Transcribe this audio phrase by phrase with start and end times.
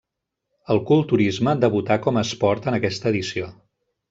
[0.75, 3.53] El culturisme debutà com a esport en aquesta edició.